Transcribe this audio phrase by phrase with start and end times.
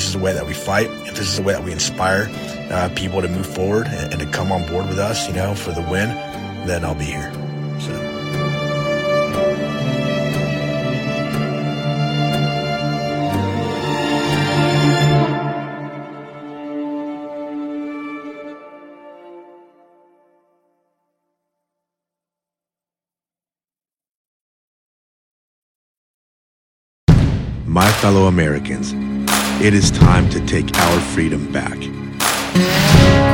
[0.00, 2.30] This is the way that we fight, if this is the way that we inspire
[2.70, 5.54] uh, people to move forward and, and to come on board with us, you know,
[5.54, 6.08] for the win,
[6.66, 7.30] then I'll be here.
[7.78, 8.06] So.
[27.66, 28.94] My fellow Americans,
[29.62, 33.29] it is time to take our freedom back.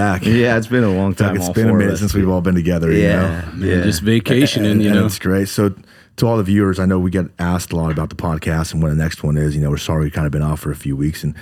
[0.00, 0.24] Back.
[0.24, 1.36] Yeah, it's been a long time.
[1.36, 2.90] It's been a minute since we've all been together.
[2.92, 3.66] you Yeah, know?
[3.66, 3.82] yeah.
[3.82, 5.06] Just vacationing, And- you know.
[5.06, 5.48] it's great.
[5.48, 5.74] So,
[6.16, 8.82] to all the viewers, I know we get asked a lot about the podcast and
[8.82, 9.54] when the next one is.
[9.54, 11.34] You know, we're sorry we've kind of been off for a few weeks and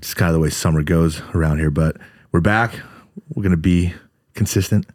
[0.00, 1.70] just kind of the way summer goes around here.
[1.70, 1.96] But
[2.32, 2.72] we're back.
[3.34, 3.94] We're going to be
[4.34, 4.86] consistent,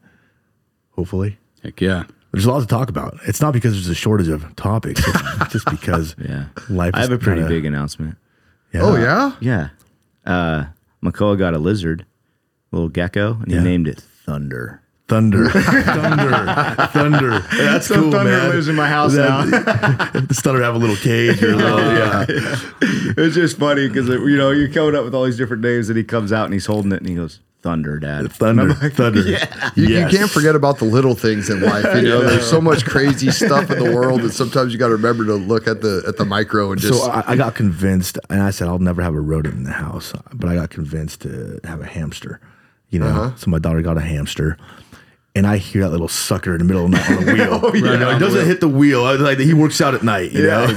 [0.92, 1.38] hopefully.
[1.64, 2.04] Heck yeah.
[2.32, 3.17] There's a lot to talk about.
[3.27, 6.45] It's not because there's a shortage of topics, it's just because Yeah.
[6.70, 8.17] life I have a pretty kinda- big announcement.
[8.73, 8.82] Yeah.
[8.83, 9.32] Oh yeah.
[9.39, 9.70] Yeah.
[10.26, 10.65] Uh,
[11.04, 12.05] Makoa got a lizard,
[12.72, 13.60] little gecko, and Yeah.
[13.60, 14.82] he named it Thunder.
[15.08, 17.40] Thunder, thunder, thunder.
[17.58, 18.50] That's cool, man.
[18.52, 21.42] lives in my house Does thunder have a little cage?
[21.42, 22.26] Or a little, yeah.
[23.18, 25.90] it's just funny because uh, you know you're coming up with all these different names,
[25.90, 28.32] and he comes out and he's holding it, and he goes Thunder, Dad.
[28.32, 29.22] Thunder, thunder.
[29.22, 29.72] Yeah.
[29.76, 31.84] You, you can't forget about the little things in life.
[31.96, 34.94] You know, there's so much crazy stuff in the world that sometimes you got to
[34.94, 37.04] remember to look at the at the micro and just.
[37.04, 39.72] So I, I got convinced, and I said I'll never have a rodent in the
[39.74, 42.40] house, but I got convinced to have a hamster.
[42.89, 43.32] You know, Uh-huh.
[43.36, 44.58] so my daughter got a hamster,
[45.36, 47.60] and I hear that little sucker in the middle of the night on the wheel.
[47.64, 47.92] Oh, yeah.
[47.94, 49.04] You know, he doesn't hit the wheel.
[49.05, 50.32] I was like he works out at night.
[50.32, 50.66] You know,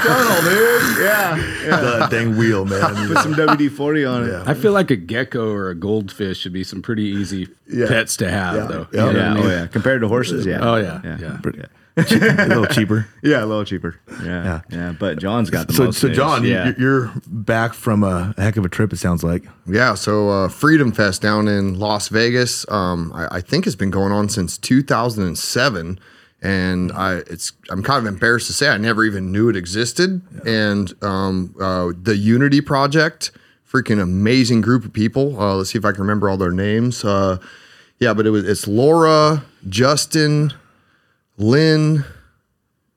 [0.00, 0.98] Colonel, dude.
[0.98, 1.36] Yeah.
[1.80, 2.80] that dang wheel, man.
[3.08, 4.32] Put some WD forty on it.
[4.32, 4.42] Yeah.
[4.46, 7.86] I feel like a gecko or a goldfish should be some pretty easy Yeah.
[7.88, 8.64] pets to have, Yeah.
[8.66, 8.86] though.
[8.92, 9.06] Yeah.
[9.06, 9.66] You know Yeah, oh yeah.
[9.66, 10.58] Compared to horses, yeah.
[10.62, 11.00] Oh, yeah.
[11.04, 11.38] yeah,
[12.10, 12.46] Yeah.
[12.46, 13.06] A little cheaper.
[13.22, 13.98] Yeah, a little cheaper.
[14.24, 14.94] Yeah, yeah.
[14.98, 15.98] But John's got the So, most.
[15.98, 16.16] so news.
[16.16, 16.72] John, you- yeah.
[16.78, 18.92] you're back from a heck of a trip.
[18.92, 19.44] It sounds like.
[19.66, 23.90] Yeah, so uh, Freedom Fest down in Las Vegas, um, I, I think it's been
[23.90, 25.98] going on since 2007,
[26.40, 30.22] and I it's I'm kind of embarrassed to say I never even knew it existed.
[30.46, 33.30] And um, uh, the Unity Project,
[33.70, 35.40] freaking amazing group of people.
[35.40, 37.04] Uh, let's see if I can remember all their names.
[37.04, 37.38] Uh,
[37.98, 40.52] yeah, but it was it's Laura, Justin,
[41.38, 42.04] Lynn,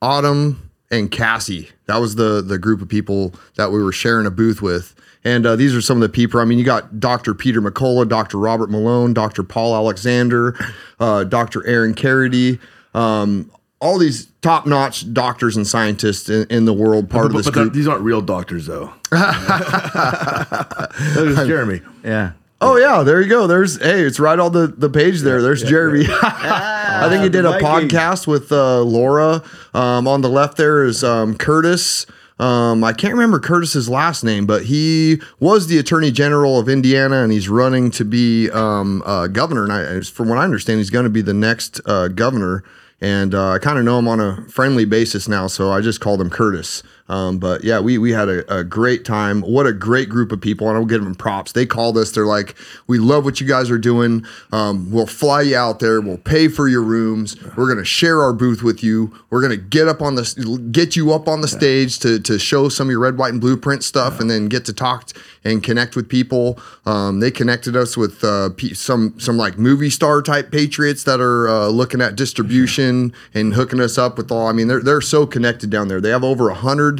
[0.02, 1.70] Autumn and Cassie.
[1.86, 4.94] That was the the group of people that we were sharing a booth with.
[5.24, 6.40] And uh, these are some of the people.
[6.40, 7.32] I mean, you got Dr.
[7.32, 8.38] Peter McCullough, Dr.
[8.38, 9.44] Robert Malone, Dr.
[9.44, 10.56] Paul Alexander,
[10.98, 11.64] uh, Dr.
[11.64, 12.58] Aaron Kheriaty,
[12.92, 13.48] um,
[13.80, 17.46] all these top notch doctors and scientists in, in the world, part of But, this
[17.46, 17.72] but group.
[17.72, 18.92] these aren't real doctors, though.
[19.12, 21.82] that is Jeremy.
[22.04, 22.32] yeah.
[22.64, 23.48] Oh yeah, there you go.
[23.48, 25.42] There's hey, it's right on the, the page there.
[25.42, 26.06] There's Jeremy.
[26.08, 29.42] I think he did a podcast with uh, Laura.
[29.74, 32.06] Um, on the left there is um, Curtis.
[32.38, 37.22] Um, I can't remember Curtis's last name, but he was the Attorney General of Indiana,
[37.22, 39.64] and he's running to be um, uh, governor.
[39.64, 42.62] And I, from what I understand, he's going to be the next uh, governor.
[43.00, 46.00] And uh, I kind of know him on a friendly basis now, so I just
[46.00, 46.84] called him Curtis.
[47.08, 49.42] Um, but yeah, we we had a, a great time.
[49.42, 51.52] What a great group of people, and I'll give them props.
[51.52, 52.12] They called us.
[52.12, 52.54] They're like,
[52.86, 54.24] "We love what you guys are doing.
[54.52, 56.00] Um, we'll fly you out there.
[56.00, 57.36] We'll pay for your rooms.
[57.56, 59.12] We're gonna share our booth with you.
[59.30, 62.68] We're gonna get up on the get you up on the stage to to show
[62.68, 65.10] some of your red, white, and blueprint stuff, and then get to talk
[65.44, 66.58] and connect with people.
[66.86, 71.48] Um, they connected us with uh, some some like movie star type patriots that are
[71.48, 74.46] uh, looking at distribution and hooking us up with all.
[74.46, 76.00] I mean, they're they're so connected down there.
[76.00, 76.50] They have over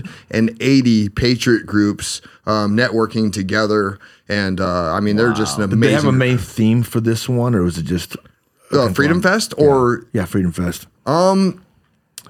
[0.02, 5.92] 180 patriot groups um, networking together, and uh, I mean, they're just an Did they
[5.92, 6.18] have a amazing.
[6.36, 8.16] main theme for this one, or was it just
[8.72, 10.86] uh, Freedom Fest or yeah, Freedom Fest?
[11.06, 11.64] Um,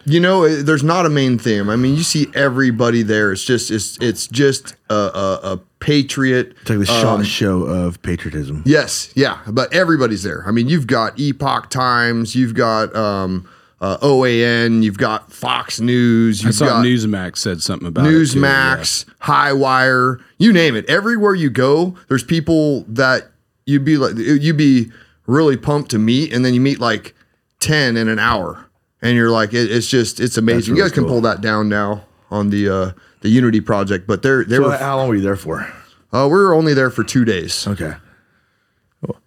[0.04, 1.70] you know, it- there's not a main theme.
[1.70, 3.30] I mean, you see everybody there.
[3.32, 6.54] It's just it's it's just a a, a patriot.
[6.62, 8.62] It's like the shot show of patriotism.
[8.66, 10.44] Yes, yeah, but everybody's there.
[10.46, 13.48] I mean, you've got Epoch Times, you've got um,
[13.82, 18.10] uh, OAN, you've got Fox News, I you've saw got Newsmax said something about it.
[18.10, 20.88] too, Newsmax, Highwire, you name it.
[20.88, 23.30] Everywhere you go, there's people that
[23.66, 24.90] you'd be like you'd be
[25.26, 27.14] really pumped to meet, and then you meet like
[27.60, 28.66] ten in an hour,
[29.02, 30.76] and you're like, it, it's just it's amazing.
[30.76, 31.14] you really guys can cool.
[31.14, 34.76] pull that down now on the uh, the Unity project, but they're they So were
[34.76, 35.60] how long were you there for?
[36.12, 37.66] uh, we were only there for two days.
[37.66, 37.94] Okay.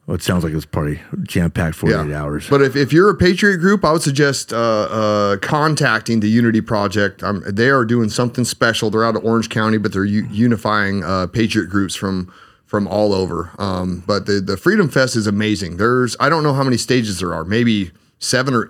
[0.07, 2.47] Well, it sounds like it's probably jam packed forty eight hours.
[2.47, 6.61] But if, if you're a Patriot group, I would suggest uh, uh, contacting the Unity
[6.61, 7.23] Project.
[7.23, 8.91] Um, they are doing something special.
[8.91, 12.31] They're out of Orange County, but they're u- unifying uh, Patriot groups from
[12.67, 13.49] from all over.
[13.57, 15.77] Um, but the the Freedom Fest is amazing.
[15.77, 18.69] There's I don't know how many stages there are, maybe seven or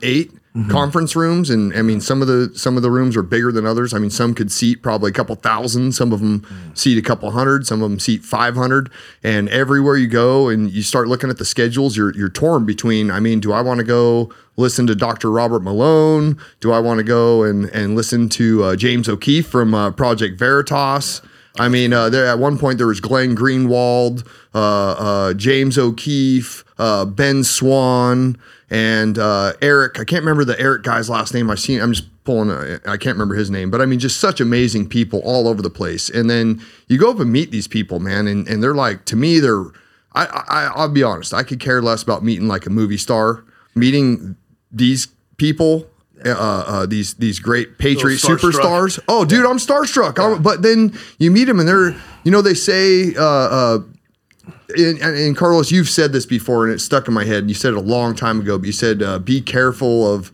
[0.57, 3.51] 8 conference rooms, and I mean some of the some of the rooms are bigger
[3.51, 3.93] than others.
[3.93, 5.93] I mean some could seat probably a couple thousand.
[5.93, 7.67] Some of them seat a couple hundred.
[7.67, 8.89] Some of them seat five hundred.
[9.23, 13.11] And everywhere you go and you start looking at the schedules, you're you're torn between.
[13.11, 15.29] I mean, do I want to go listen to Dr.
[15.29, 16.37] Robert Malone?
[16.61, 20.39] Do I want to go and and listen to uh, James O'Keefe from uh, Project
[20.39, 21.21] Veritas?
[21.57, 26.65] I mean, uh, there at one point there was Glenn Greenwald, uh, uh, James O'Keefe,
[26.77, 28.37] uh, Ben Swann,
[28.69, 29.99] and uh, Eric.
[29.99, 31.49] I can't remember the Eric guy's last name.
[31.49, 31.81] I've seen.
[31.81, 32.49] I'm just pulling.
[32.49, 35.61] A, I can't remember his name, but I mean, just such amazing people all over
[35.61, 36.09] the place.
[36.09, 39.15] And then you go up and meet these people, man, and and they're like to
[39.15, 39.65] me, they're.
[40.13, 41.33] I, I I'll be honest.
[41.33, 43.43] I could care less about meeting like a movie star.
[43.75, 44.35] Meeting
[44.71, 45.07] these
[45.37, 45.87] people.
[46.23, 48.99] Uh, uh, these these great Patriot superstars.
[49.09, 50.17] Oh, dude, I'm starstruck.
[50.17, 51.89] I'm- but then you meet them, and they're,
[52.23, 53.79] you know, they say, uh, uh,
[54.77, 57.47] and, and Carlos, you've said this before, and it stuck in my head.
[57.47, 60.31] You said it a long time ago, but you said, uh, be careful of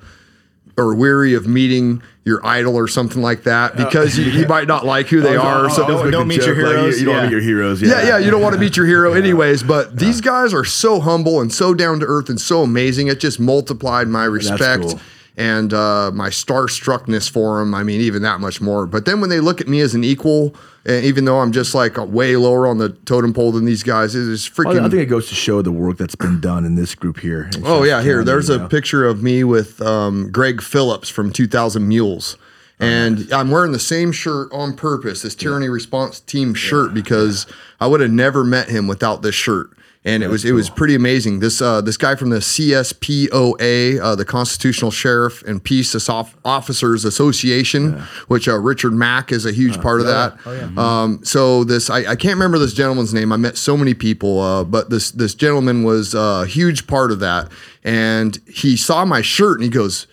[0.78, 4.86] or weary of meeting your idol or something like that because you, you might not
[4.86, 5.66] like who they are.
[5.66, 5.96] or something.
[5.98, 6.94] don't- don't meet your Like, heroes.
[6.96, 7.24] you, you don't Yeah.
[7.24, 7.82] meet your heroes.
[7.82, 11.00] Yeah, yeah, you don't want to meet your hero anyways, but these guys are so
[11.02, 13.08] humble and so down to earth and so amazing.
[13.08, 15.00] It just multiplied my respect cool.
[15.42, 17.74] And uh, my starstruckness for them.
[17.74, 18.86] I mean, even that much more.
[18.86, 20.56] But then when they look at me as an equal,
[20.88, 24.14] uh, even though I'm just like way lower on the totem pole than these guys,
[24.14, 24.86] it is freaking.
[24.86, 27.50] I think it goes to show the work that's been done in this group here.
[27.64, 28.68] Oh yeah, here there's a know.
[28.68, 32.38] picture of me with um, Greg Phillips from 2000 Mules,
[32.80, 37.48] and I'm wearing the same shirt on purpose, this Tyranny Response Team shirt, because
[37.80, 39.72] I would have never met him without this shirt.
[40.04, 41.42] And it was it was pretty amazing.
[41.42, 48.00] This uh, this guy from the CSPOA, uh, the Constitutional Sheriff and Peace Officers Association,
[48.28, 50.40] which uh, Richard Mack is a huge part of that.
[50.44, 53.32] Oh Um, so this I, I can't remember this gentleman's name.
[53.32, 57.20] I met so many people, uh, but this this gentleman was a huge part of
[57.20, 57.52] that.
[57.84, 60.08] And he saw my shirt and he goes,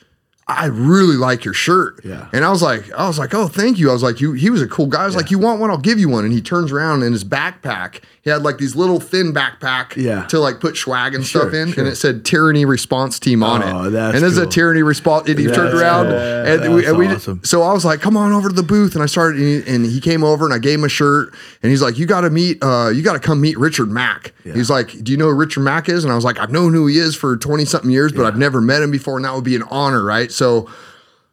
[0.50, 2.00] I really like your shirt.
[2.04, 2.28] Yeah.
[2.32, 3.90] And I was like, I was like, oh, thank you.
[3.90, 5.02] I was like, you, he was a cool guy.
[5.02, 5.70] I was like, you want one?
[5.70, 6.24] I'll give you one.
[6.24, 10.24] And he turns around in his backpack, he had like these little thin backpack Yeah.
[10.26, 11.72] to like put swag and stuff in.
[11.72, 11.84] sure.
[11.84, 13.90] And it said tyranny response team on Oh, it.
[13.90, 15.28] that's and this is a tyranny response.
[15.28, 16.16] And he turned around cool.
[16.16, 17.40] and, we, That's and we, awesome.
[17.44, 18.94] so I was like, come on over to the booth.
[18.94, 21.34] And I started, and he, and he came over and I gave him a shirt.
[21.62, 24.32] And he's like, you got to meet, uh, you got to come meet Richard Mack.
[24.44, 26.05] He's like, do you know who Richard Mack is?
[26.05, 28.38] And I was like, I've known who he is for 20 something years, but I've
[28.38, 29.17] never met him before.
[29.17, 30.32] And that would be an honor, right?
[30.38, 30.70] So,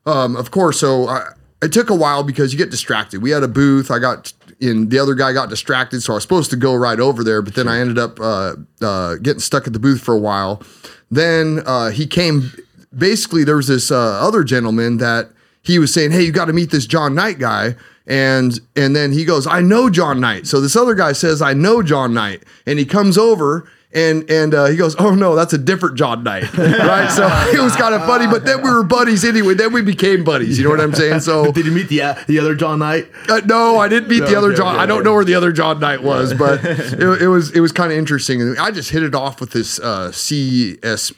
[0.05, 1.29] um, of course, so I,
[1.61, 3.21] it took a while because you get distracted.
[3.21, 3.89] We had a booth.
[3.89, 4.89] I got in.
[4.89, 7.55] The other guy got distracted, so I was supposed to go right over there, but
[7.55, 10.61] then I ended up uh, uh, getting stuck at the booth for a while.
[11.09, 12.51] Then uh, he came.
[12.95, 15.31] Basically, there was this uh, other gentleman that
[15.61, 17.75] he was saying, "Hey, you got to meet this John Knight guy."
[18.07, 21.53] And and then he goes, "I know John Knight." So this other guy says, "I
[21.53, 25.53] know John Knight," and he comes over and and uh, he goes, "Oh no, that's
[25.53, 27.09] a different John Knight." right?
[27.09, 27.25] So
[27.57, 29.55] it was kind of funny, but then we were buddies anyway.
[29.55, 30.57] Then we became buddies.
[30.59, 31.21] You know what I'm saying?
[31.21, 33.07] So Did you meet the uh, the other John Knight?
[33.29, 34.75] uh, no, I didn't meet the other okay, John.
[34.75, 35.05] okay, I don't okay.
[35.05, 37.97] know where the other John Knight was, but it, it was it was kind of
[37.97, 38.41] interesting.
[38.41, 41.15] And I just hit it off with this uh, CSPOA.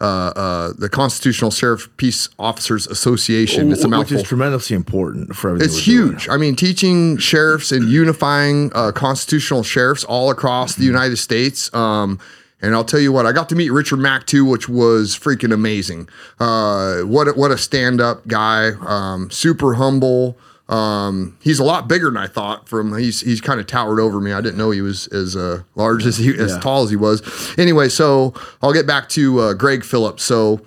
[0.00, 3.70] Uh, uh, the Constitutional Sheriff Peace Officers Association.
[3.70, 4.16] It's a mouthful.
[4.16, 5.68] Which is tremendously important for everything.
[5.68, 6.12] It's we're doing.
[6.12, 6.28] huge.
[6.30, 11.72] I mean, teaching sheriffs and unifying uh, constitutional sheriffs all across the United States.
[11.74, 12.18] Um,
[12.62, 15.52] and I'll tell you what, I got to meet Richard Mack too, which was freaking
[15.52, 16.08] amazing.
[16.38, 20.38] Uh, what a, what a stand up guy, um, super humble.
[20.70, 22.68] Um, he's a lot bigger than I thought.
[22.68, 24.32] From he's he's kind of towered over me.
[24.32, 27.22] I didn't know he was as uh, large as he as tall as he was.
[27.58, 30.22] Anyway, so I'll get back to uh, Greg Phillips.
[30.22, 30.60] So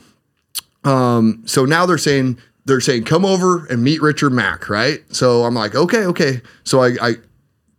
[0.83, 5.01] um, so now they're saying they're saying come over and meet Richard Mack, right?
[5.15, 6.41] So I'm like, okay, okay.
[6.65, 7.15] So I I,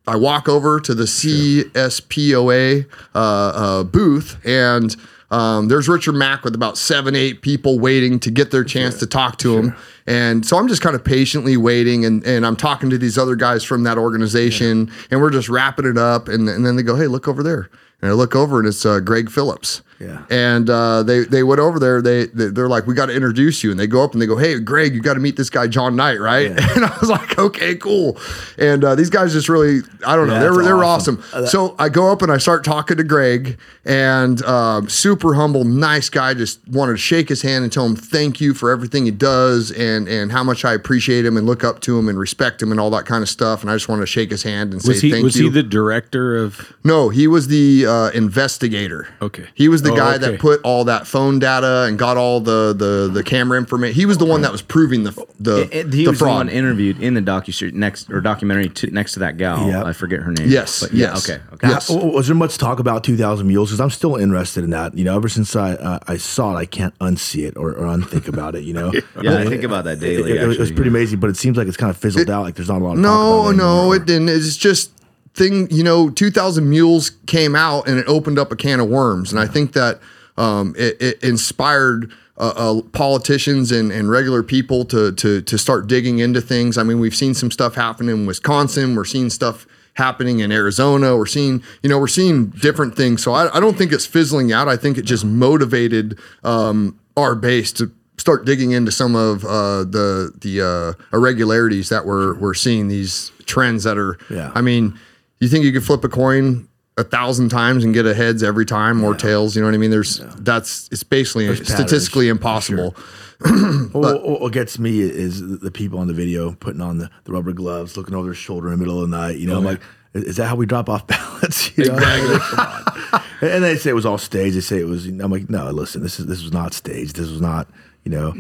[0.07, 4.97] I walk over to the CSPOA uh, uh, booth and.
[5.31, 9.07] Um, there's Richard Mack with about seven, eight people waiting to get their chance to
[9.07, 9.77] talk to him.
[10.07, 13.35] And so I'm just kind of patiently waiting and, and I'm talking to these other
[13.37, 16.29] guys from that organization and we're just wrapping it up.
[16.29, 17.71] And, and then they go, hey, look over there.
[18.03, 19.81] And I look over and it's uh, Greg Phillips.
[20.01, 20.25] Yeah.
[20.29, 22.03] And uh, they they went over there.
[22.03, 23.71] They, they they're like, we got to introduce you.
[23.71, 25.69] And they go up and they go, hey, Greg, you got to meet this guy
[25.69, 26.49] John Knight, right?
[26.75, 28.19] And I was like, okay, cool.
[28.59, 31.23] And uh, these guys just really, I don't know, Yeah, they're they were awesome.
[31.33, 31.47] awesome.
[31.47, 36.11] So I go up and I start talking to Greg, and um, super humble, nice
[36.11, 36.35] guy.
[36.35, 39.71] Just wanted to shake his hand and tell him thank you for everything he does,
[39.71, 42.73] and and how much I appreciate him and look up to him and respect him
[42.73, 43.63] and all that kind of stuff.
[43.63, 45.45] And I just wanted to shake his hand and Was say he thank was you.
[45.47, 46.75] Was he the director of?
[46.83, 49.09] No, he was the uh, investigator.
[49.23, 49.47] Okay.
[49.55, 50.31] He was the Oh, guy okay.
[50.33, 53.95] that put all that phone data and got all the the the camera information.
[53.95, 56.25] He was the one that was proving the the, It- it- he the was the
[56.25, 56.57] one fraud.
[56.57, 59.69] interviewed in the docu next or documentary to, next to that gal.
[59.69, 59.85] Yeah.
[59.85, 60.49] I forget her name.
[60.49, 61.29] Yes, But yeah, yes.
[61.31, 61.41] Okay.
[61.55, 61.69] Okay.
[61.69, 61.89] Yes.
[61.89, 63.71] W- Was there much talk about 2,000 Mules?
[63.71, 64.97] Because I'm still interested in that.
[64.97, 67.87] You know, ever since I uh, I saw it, I can't unsee it or, or
[67.87, 68.65] unthink about it.
[68.65, 68.93] You know.
[69.23, 70.33] Yeah, I think about that daily.
[70.33, 70.75] It, it- it was actually.
[70.75, 72.43] pretty amazing, but it seems like it's kind of fizzled out.
[72.43, 74.29] Like there's not a lot of talk No, about it no, it didn't.
[74.29, 74.91] It's just
[75.35, 75.69] thing.
[75.71, 79.33] You know, two thousand mules came out and it opened up a can of worms,
[79.33, 80.01] and I think that
[80.37, 82.13] um, it, it inspired.
[82.37, 86.77] Uh, uh, politicians and, and regular people to, to to start digging into things.
[86.77, 88.97] I mean, we've seen some stuff happen in Wisconsin.
[88.97, 91.17] We're seeing stuff happening in Arizona.
[91.17, 93.23] We're seeing, you know, we're seeing different things.
[93.23, 94.67] So I, I don't think it's fizzling out.
[94.67, 99.85] I think it just motivated um, our base to start digging into some of uh,
[99.85, 102.89] the the uh, irregularities that we're we're seeing.
[102.89, 104.19] These trends that are.
[104.29, 104.51] Yeah.
[104.57, 104.99] I mean,
[105.41, 108.65] you think you could flip a coin a thousand times and get a heads every
[108.65, 109.57] time or tails?
[109.57, 109.91] You know what I mean?
[109.91, 112.95] There's that's it's basically patterns, statistically impossible.
[113.45, 117.11] Well, what, what gets me is the the people on the video putting on the,
[117.25, 119.37] the rubber gloves, looking over their shoulder in the middle of the night.
[119.37, 119.81] You know, I'm oh, like,
[120.15, 121.77] is is that how we drop off ballots?
[121.77, 121.99] You know?
[122.41, 122.67] Come
[123.13, 123.23] on.
[123.43, 124.57] And they say it was all staged.
[124.57, 125.07] They say it was.
[125.07, 127.17] I'm like, no, listen, this is this was not staged.
[127.17, 127.69] This was not,
[128.05, 128.35] you know,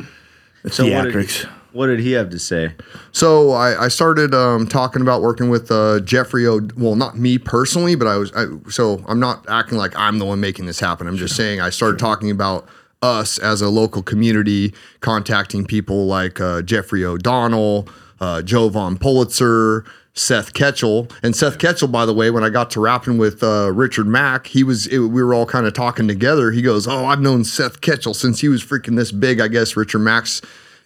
[0.69, 1.45] So what did, theatrics.
[1.45, 1.53] what
[1.89, 2.73] did he have to say?
[3.11, 6.61] So I, I started um, talking about working with uh, Jeffrey O.
[6.77, 8.33] Well, not me personally, but I was.
[8.33, 11.09] I, so I'm not acting like I'm the one making this happen.
[11.09, 12.69] I'm just saying I started talking about
[13.03, 17.89] us as a local community, contacting people like uh, Jeffrey O'Donnell,
[18.21, 19.85] uh, Jovan Pulitzer.
[20.17, 23.73] Seth Keshel and Seth Keshel, by the way, when I got to rapping with uh,
[23.73, 26.53] Richard Mack, he was it, we were all kind of talking together.
[26.53, 29.41] He goes, "Oh, I've known Seth Keshel since he was freaking this big.
[29.41, 30.41] I guess Richard Mack's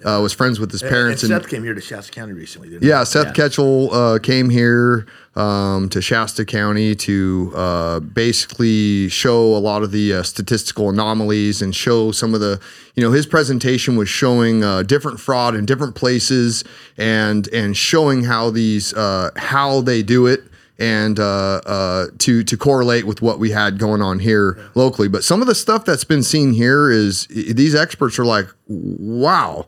[0.04, 2.68] uh, was friends with his parents and and Seth came here to Shasta County recently,
[2.68, 2.88] didn't he?
[2.88, 9.58] yeah, Seth Keshel uh, came here um, to Shasta County to uh, basically show a
[9.58, 12.60] lot of the uh, statistical anomalies and show some of the,
[12.94, 16.62] you know, his presentation was showing uh, different fraud in different places
[16.96, 20.42] and and showing how these uh, how they do it
[20.78, 25.08] and uh, uh, to to correlate with what we had going on here locally.
[25.08, 29.66] But some of the stuff that's been seen here is these experts are like, wow,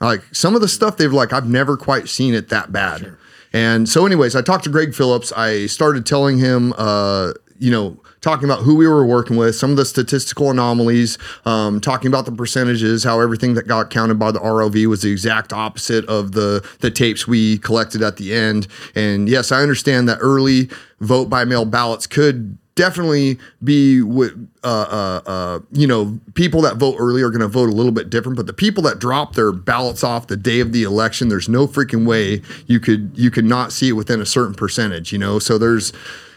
[0.00, 3.16] like some of the stuff they've like I've never quite seen it that bad.
[3.52, 5.32] And so, anyways, I talked to Greg Phillips.
[5.32, 9.70] I started telling him, uh, you know, talking about who we were working with, some
[9.70, 14.30] of the statistical anomalies, um, talking about the percentages, how everything that got counted by
[14.30, 18.68] the ROV was the exact opposite of the the tapes we collected at the end.
[18.94, 20.68] And yes, I understand that early
[21.00, 26.76] vote by mail ballots could definitely be with uh, uh, uh, you know people that
[26.76, 29.34] vote early are going to vote a little bit different but the people that drop
[29.34, 33.30] their ballots off the day of the election there's no freaking way you could you
[33.30, 35.92] could not see it within a certain percentage you know so there's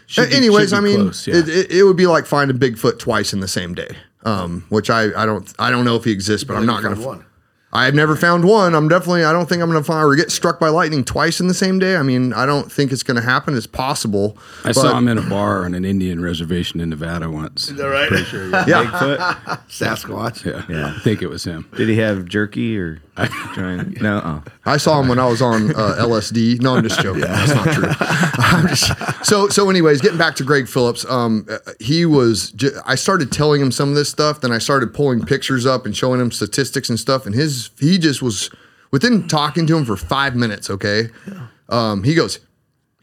[0.08, 1.36] Should be- anyways i mean close, yeah.
[1.36, 4.89] it, it, it would be like finding bigfoot twice in the same day um, which
[4.89, 7.00] I, I don't I don't know if he exists, but I'm not gonna.
[7.00, 7.25] one.
[7.72, 8.74] I've never found one.
[8.74, 9.24] I'm definitely.
[9.24, 11.78] I don't think I'm gonna find or get struck by lightning twice in the same
[11.78, 11.96] day.
[11.98, 13.56] I mean, I don't think it's gonna happen.
[13.56, 14.38] It's possible.
[14.64, 17.70] I but- saw him in a bar on an Indian reservation in Nevada once.
[17.70, 18.08] Is that right?
[18.08, 18.50] Pretty sure.
[18.50, 18.66] Yeah.
[18.68, 18.84] Yeah.
[18.86, 19.60] Bigfoot?
[19.70, 20.46] Sasquatch.
[20.46, 20.66] yeah.
[20.68, 20.96] Yeah.
[20.96, 21.70] I think it was him.
[21.78, 23.02] Did he have jerky or
[24.02, 24.22] No.
[24.24, 24.44] Oh.
[24.66, 26.62] I saw him when I was on uh, LSD.
[26.62, 27.22] No, I'm just joking.
[27.22, 27.90] That's not true.
[28.70, 32.52] Just- so, so, anyways, getting back to Greg Phillips, um, uh, he was.
[32.52, 35.86] J- I started telling him some of this stuff, then I started pulling pictures up
[35.86, 38.50] and showing him statistics and stuff, and his he just was
[38.92, 40.70] within talking to him for five minutes.
[40.70, 41.10] Okay,
[41.70, 42.40] um, he goes,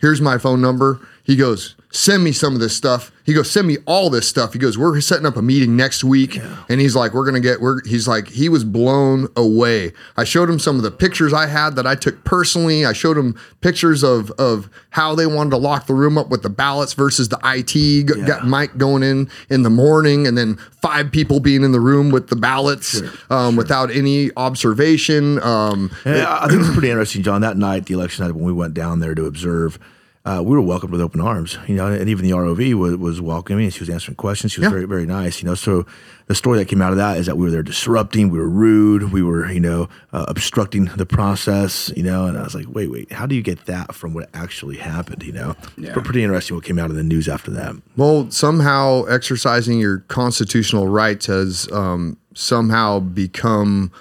[0.00, 3.10] "Here's my phone number." He goes, send me some of this stuff.
[3.24, 4.52] He goes, send me all this stuff.
[4.52, 7.60] He goes, we're setting up a meeting next week, and he's like, we're gonna get.
[7.60, 9.92] We're he's like, he was blown away.
[10.16, 12.86] I showed him some of the pictures I had that I took personally.
[12.86, 16.42] I showed him pictures of of how they wanted to lock the room up with
[16.44, 17.66] the ballots versus the IT.
[17.72, 21.80] G- Got Mike going in in the morning, and then five people being in the
[21.80, 25.42] room with the ballots um, without any observation.
[25.42, 27.40] Um, Yeah, I think it's pretty interesting, John.
[27.40, 29.78] That night, the election night, when we went down there to observe,
[30.26, 31.56] uh, we were welcomed with open arms.
[31.68, 33.70] You know, and even the ROV was, was welcoming.
[33.70, 34.52] She was answering questions.
[34.52, 34.70] She was Yeah.
[34.70, 35.40] very, very nice.
[35.40, 35.86] You know, so
[36.26, 38.28] the story that came out of that is that we were there disrupting.
[38.30, 39.12] We were rude.
[39.12, 41.92] We were, you know, uh, obstructing the process.
[41.96, 44.28] You know, and I was like, wait, wait, how do you get that from what
[44.34, 45.22] actually happened?
[45.22, 45.94] You know, Yeah.
[45.94, 47.76] but pretty interesting what came out of the news after that.
[47.96, 53.92] Well, somehow exercising your constitutional rights has um, somehow become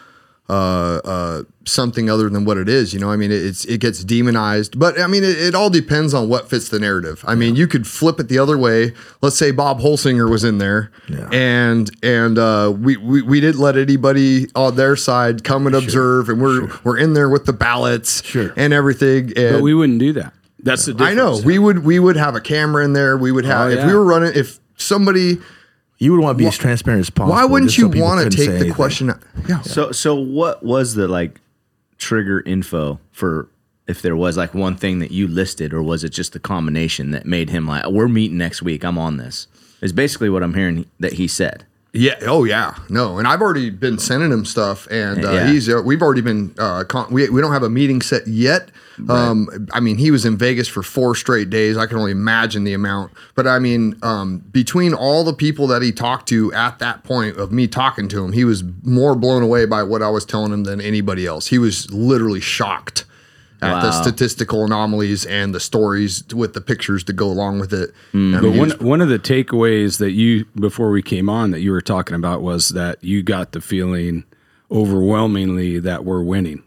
[0.50, 2.93] uh, uh, something other than what it is.
[2.93, 5.69] You know, I mean, it, it's it gets demonized, but I mean, it, it all
[5.69, 7.24] depends on what fits the narrative.
[7.27, 8.93] I mean, you could flip it the other way.
[9.22, 11.27] Let's say Bob Holsinger was in there, Yeah.
[11.31, 16.29] and and uh, we, we we didn't let anybody on their side come and observe,
[16.29, 18.53] and we're we're in there with the ballots Sure.
[18.55, 19.34] and everything.
[19.38, 20.34] And But we wouldn't do that.
[20.60, 21.12] That's the difference.
[21.12, 23.17] I know we would we would have a camera in there.
[23.17, 25.39] We would have Oh, if we were running if somebody.
[25.98, 27.31] You would want to be as transparent as possible.
[27.31, 28.74] Why wouldn't just so you want to take the anything.
[28.74, 29.13] question?
[29.48, 29.62] Yeah.
[29.62, 31.39] So so what was the like
[31.97, 33.49] trigger info for
[33.87, 37.11] if there was like one thing that you listed or was it just the combination
[37.11, 39.47] that made him like we're meeting next week I'm on this
[39.81, 41.65] is basically what I'm hearing that he said.
[41.97, 42.15] Yeah.
[42.23, 42.75] Oh, yeah.
[42.89, 45.47] No, and I've already been sending him stuff, and uh, Yeah.
[45.51, 48.69] he's uh, we've already been uh, con- we we don't have a meeting set yet.
[49.09, 51.75] Um, I mean, he was in Vegas for four straight days.
[51.77, 53.11] I can only imagine the amount.
[53.33, 57.37] But I mean, um, between all the people that he talked to at that point
[57.37, 60.53] of me talking to him, he was more blown away by what I was telling
[60.53, 61.47] him than anybody else.
[61.47, 63.03] He was literally shocked
[63.65, 67.91] at the statistical anomalies and the stories with the pictures to go along with it.
[68.13, 68.34] Mm.
[68.36, 71.29] I But mean, he one was- one of the takeaways that you before we came
[71.29, 74.24] on that you were talking about was that you got the feeling
[74.72, 76.62] overwhelmingly that we're winning,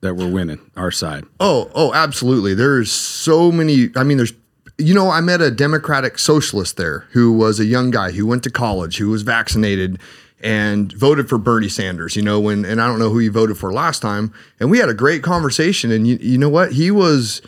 [0.00, 1.24] that we're winning our side.
[1.40, 2.54] Oh, oh, absolutely.
[2.54, 3.90] There's so many.
[3.96, 4.32] I mean, there's,
[4.78, 8.42] you know, I met a Democratic socialist there who was a young guy who went
[8.44, 9.98] to college, who was vaccinated
[10.44, 13.56] and voted for Bernie Sanders, you know, when, and I don't know who he voted
[13.56, 14.32] for last time.
[14.60, 15.90] And we had a great conversation.
[15.90, 16.72] And you, you know what?
[16.72, 17.40] He was,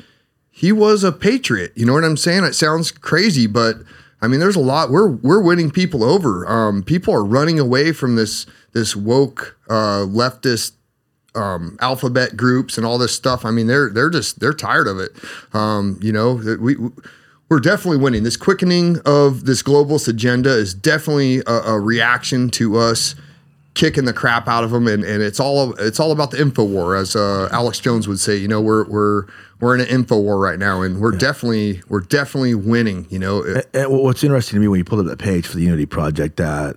[0.51, 1.73] he was a patriot.
[1.77, 2.45] You know what I'm saying?
[2.45, 3.77] It sounds crazy, but
[4.23, 4.91] I mean, there's a lot.
[4.91, 6.49] We're we're winning people over.
[6.49, 10.73] Um, people are running away from this this woke uh, leftist
[11.35, 13.45] um, alphabet groups and all this stuff.
[13.45, 15.11] I mean, they're they're just they're tired of it.
[15.53, 16.77] Um, you know, we
[17.49, 18.23] we're definitely winning.
[18.25, 23.15] This quickening of this globalist agenda is definitely a, a reaction to us
[23.75, 26.65] kicking the crap out of them, and, and it's all it's all about the info
[26.65, 28.37] war, as uh, Alex Jones would say.
[28.37, 29.27] You know, we're we're
[29.61, 33.07] we're in an info war right now, and we're definitely we're definitely winning.
[33.11, 35.63] You know, It- what's interesting to me when you pull up that page for the
[35.63, 36.77] Unity Project, that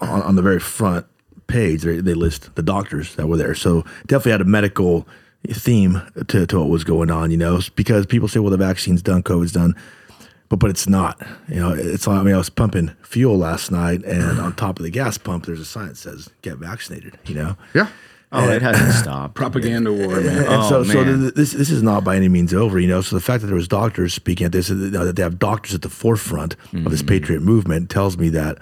[0.00, 1.06] on, on the very front
[1.46, 3.54] page they, they list the doctors that were there.
[3.54, 5.06] So definitely had a medical
[5.48, 7.30] theme to, to what was going on.
[7.30, 9.74] You know, because people say, well, the vaccine's done, COVID's done,
[10.52, 11.18] but but it's not.
[11.48, 12.06] You know, it's.
[12.06, 15.46] I mean, I was pumping fuel last night, and on top of the gas pump,
[15.46, 17.56] there's a sign that says "Get vaccinated." You know.
[17.74, 17.88] yeah.
[18.34, 19.34] Oh, it hasn't stopped.
[19.34, 20.38] Propaganda war, man.
[20.38, 21.20] And Oh, so, so man.
[21.20, 23.00] th- this this is not by any means over, you know.
[23.00, 25.80] So the fact that there was doctors speaking at this, that they have doctors at
[25.82, 28.58] the forefront of this patriot movement, tells me that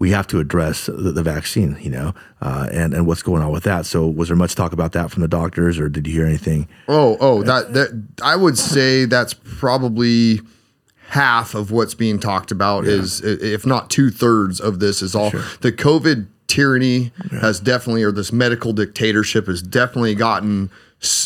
[0.00, 3.50] we have to address the, the vaccine, you know, uh, and and what's going on
[3.52, 3.86] with that.
[3.86, 6.68] So, was there much talk about that from the doctors, or did you hear anything?
[6.88, 10.40] Oh, oh, that that I would say that's probably
[11.08, 15.30] half of what's being talked about is if not two thirds of this is all
[15.60, 20.70] the COVID tyranny has definitely or this medical dictatorship has definitely gotten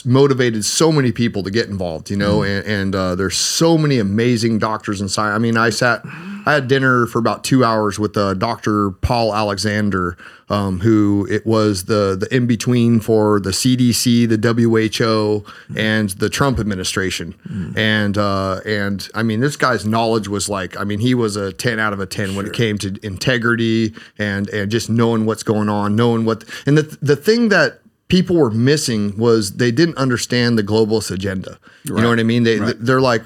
[0.04, 3.98] motivated so many people to get involved you know and, and uh, there's so many
[3.98, 6.02] amazing doctors and science i mean i sat
[6.44, 10.16] i had dinner for about two hours with uh, dr paul alexander
[10.52, 16.28] um, who it was the the in between for the CDC, the WHO, and the
[16.28, 17.35] Trump administration.
[17.74, 21.54] And uh, and I mean, this guy's knowledge was like, I mean, he was a
[21.54, 25.42] ten out of a ten when it came to integrity and and just knowing what's
[25.42, 26.44] going on, knowing what.
[26.66, 27.80] And the the thing that
[28.12, 31.59] people were missing was they didn't understand the globalist agenda.
[31.85, 32.42] You know what I mean?
[32.44, 33.22] They they're like.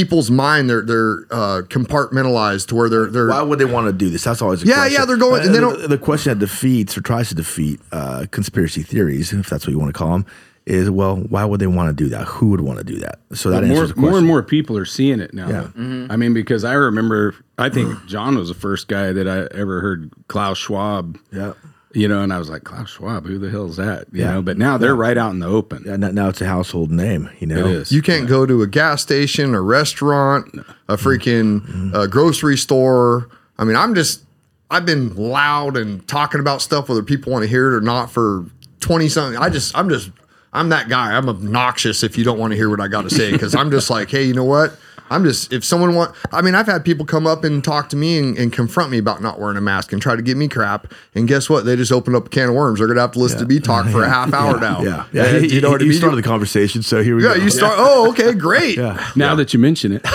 [0.00, 3.92] People's mind, they're they're uh, compartmentalized to where they're they're Why would they want to
[3.92, 4.24] do this?
[4.24, 4.92] That's always a Yeah, question.
[4.94, 5.04] yeah, yeah.
[5.04, 8.24] they're going- and they the, don't- the question that defeats or tries to defeat uh,
[8.30, 10.24] conspiracy theories, if that's what you want to call them,
[10.64, 12.24] is well, why would they want to do that?
[12.26, 13.18] Who would want to do that?
[13.34, 14.10] So that more, answers the question.
[14.10, 15.48] more and more people are seeing it now.
[15.50, 15.68] Yeah.
[15.76, 16.06] though.
[16.08, 19.82] I mean, because I remember, I think John was the first guy that I ever
[19.82, 21.52] heard Klaus Schwab Yeah.
[21.94, 24.06] You know, and I was like, Klaus Schwab, who the hell is that?
[24.12, 24.32] You Yeah.
[24.34, 25.82] know, but now they're right out in the open.
[25.86, 27.28] Yeah, now, now it's a household name.
[27.38, 27.92] You know, It is.
[27.92, 30.54] You can't go to a gas station, a restaurant,
[30.88, 33.28] a freaking uh, grocery store.
[33.58, 34.22] I mean, I'm just,
[34.70, 38.10] I've been loud and talking about stuff whether people want to hear it or not
[38.10, 38.46] for
[38.80, 39.38] 20 something.
[39.40, 40.10] I just, I'm just,
[40.54, 41.12] I'm that guy.
[41.16, 43.70] I'm obnoxious if you don't want to hear what I got to say because I'm
[43.70, 44.76] just like, hey, you know what?
[45.12, 47.96] I'm just, if someone want, I mean, I've had people come up and talk to
[47.96, 50.48] me and, and confront me about not wearing a mask and try to give me
[50.48, 50.92] crap.
[51.14, 51.64] And guess what?
[51.64, 52.78] They just opened up a can of worms.
[52.78, 54.82] They're going to have to listen to me talk for a half hour now.
[54.82, 55.24] Yeah, yeah.
[55.26, 55.92] And He- you know what I mean?
[55.92, 57.42] started the conversation, so here we Yeah, go.
[57.44, 57.74] you start.
[57.76, 58.78] Oh, okay, great.
[59.16, 60.02] Now that you mention it,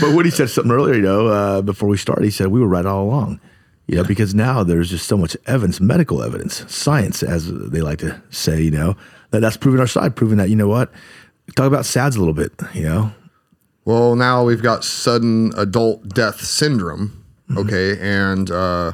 [0.00, 2.66] But Woody said something earlier, you know, uh, before we started, he said we were
[2.68, 3.40] right all along.
[3.86, 7.98] You know, because now there's just so much evidence, medical evidence, science, as they like
[7.98, 8.96] to say, you know,
[9.30, 10.92] that that's proving our side, proving that, you know what,
[11.56, 13.12] talk about SADS a little bit, you know.
[13.84, 17.24] Well, now we've got sudden adult death syndrome.
[17.56, 18.92] Okay, and uh,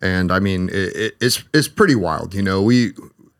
[0.00, 2.32] and I mean it, it, it's it's pretty wild.
[2.34, 2.92] You know, we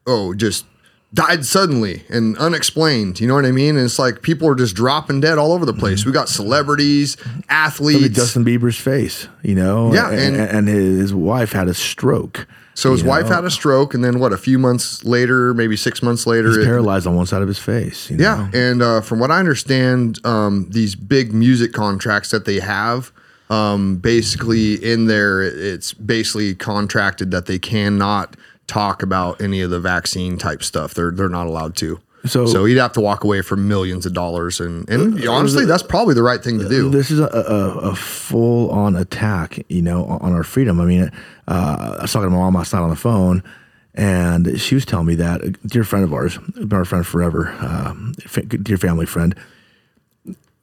[0.06, 0.66] oh just
[1.14, 3.20] died suddenly and unexplained.
[3.20, 3.76] You know what I mean?
[3.76, 6.04] And it's like people are just dropping dead all over the place.
[6.04, 7.16] We got celebrities,
[7.48, 8.14] athletes.
[8.14, 12.46] Justin Bieber's face, you know, Yeah, and, and- and his wife had a stroke.
[12.80, 13.36] So his you wife know.
[13.36, 14.32] had a stroke, and then what?
[14.32, 17.48] A few months later, maybe six months later, He's it- paralyzed on one side of
[17.48, 18.10] his face.
[18.10, 18.24] You know?
[18.24, 23.12] Yeah, and uh, from what I understand, um, these big music contracts that they have,
[23.50, 29.80] um, basically in there, it's basically contracted that they cannot talk about any of the
[29.80, 30.94] vaccine type stuff.
[30.94, 32.00] They're they're not allowed to.
[32.26, 35.82] So- so he'd have to walk away for millions of dollars, and and honestly, that's
[35.82, 36.90] probably the right thing to do.
[36.90, 40.80] This is a, a, a full on attack, you know, on our freedom.
[40.80, 41.10] I mean,
[41.48, 43.42] uh, I was talking to my mom last night on the phone,
[43.94, 47.54] and she was telling me that a dear friend of ours, been our friend forever,
[47.60, 49.34] um, fa- dear family friend,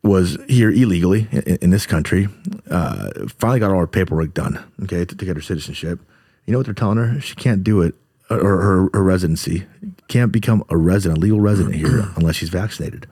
[0.03, 2.27] was here illegally in, in this country.
[2.69, 5.99] Uh, finally got all her paperwork done, okay, to, to get her citizenship.
[6.45, 7.19] You know what they're telling her?
[7.19, 7.95] She can't do it,
[8.29, 9.65] or her, her residency
[10.07, 13.07] can't become a resident, legal resident here unless she's vaccinated.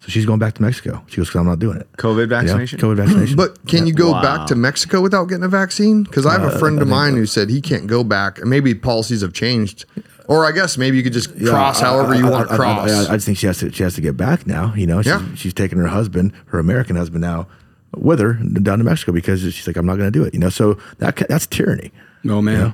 [0.00, 1.04] So she's going back to Mexico.
[1.08, 1.86] She goes, because I'm not doing it.
[1.98, 2.78] COVID Yeah, vaccination.
[2.78, 3.36] COVID vaccination.
[3.36, 4.22] But can you go Wow.
[4.22, 6.04] back to Mexico without getting a vaccine?
[6.04, 8.48] Because I have a uh, friend of mine who said he can't go back, and
[8.48, 9.84] maybe policies have changed.
[10.26, 12.50] Or I guess maybe you could just cross I- however I- you I- want I-
[12.52, 12.90] to cross.
[12.90, 13.70] I, I just think she has to.
[13.72, 14.72] She has to get back now.
[14.74, 15.34] You know, she's, Yeah.
[15.34, 17.46] she's taking her husband, her American husband, now
[17.94, 20.32] with her down to Mexico because she's like, I'm not going to do it.
[20.32, 21.90] You know, so that ca- that's tyranny.
[22.26, 22.72] oh man,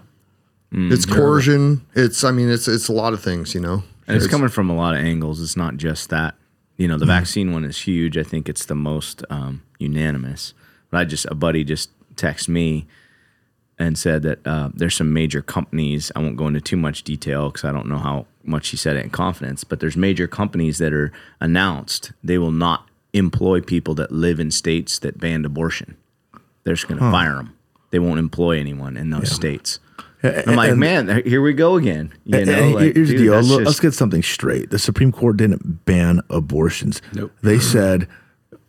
[0.72, 1.86] it's coercion.
[1.94, 3.82] It's I mean it's it's a lot of things, you know.
[4.06, 5.40] And it's coming from a lot of angles.
[5.42, 6.34] It's not just that.
[6.76, 8.18] You know, the vaccine one is huge.
[8.18, 10.52] I think it's the most um, unanimous.
[10.90, 12.86] But I just a buddy just texted me
[13.78, 16.12] and said that uh, there's some major companies.
[16.14, 18.96] I won't go into too much detail because I don't know how much he said
[18.96, 19.64] it in confidence.
[19.64, 24.50] But there's major companies that are announced they will not employ people that live in
[24.50, 25.96] states that banned abortion.
[26.64, 27.56] They're just going to fire them.
[27.90, 29.78] They won't employ anyone in those states.
[30.22, 32.12] I'm like, and- man, here we go again.
[32.24, 33.32] You And- know, and like, here's the deal.
[33.34, 34.70] that's Look, just- let's get something straight.
[34.70, 37.02] The Supreme Court didn't ban abortions.
[37.14, 37.32] Nope.
[37.42, 38.08] They said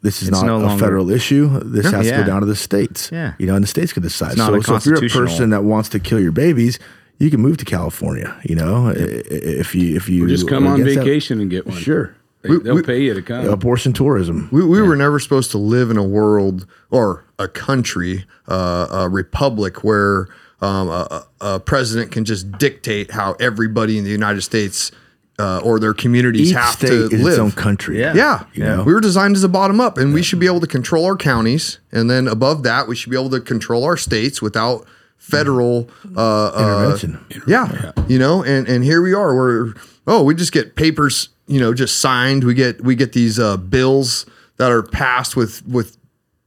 [0.02, 1.60] this is It's not no a longer- federal issue.
[1.64, 3.10] This has to go down to the states.
[3.12, 3.34] Yeah.
[3.40, 4.38] You know, and the states can decide.
[4.38, 6.80] not so, a so if you're a person that wants to kill your babies,
[7.20, 8.36] you can move to California.
[8.44, 11.40] You know, I- i- if you if you Or just come on against that- vacation
[11.42, 11.78] and get one.
[11.78, 12.14] Sure.
[12.44, 13.48] They, will pay you to come.
[13.50, 14.48] Abortion tourism.
[14.52, 19.10] We, we were never supposed to live in a world or a country, uh, a
[19.10, 20.28] republic where
[20.62, 24.92] um, a, a a president can just dictate how everybody in the United States
[25.40, 27.34] uh, or their communities Each have state to is live.
[27.34, 28.00] its own country.
[28.00, 28.14] Yeah.
[28.16, 28.46] Yeah.
[28.54, 28.84] You know?
[28.84, 31.16] We were designed as a bottom up, and we should be able to control our
[31.16, 31.80] counties.
[31.92, 36.48] And then above that, we should be able to control our states without federal uh,
[36.48, 37.44] uh, Intervention.
[37.48, 39.36] yeah, you know, and and here we are.
[39.36, 39.74] We're
[40.08, 42.44] oh, we just get papers, you know, just signed.
[42.44, 44.26] We get we get these uh, bills
[44.58, 45.98] that are passed with with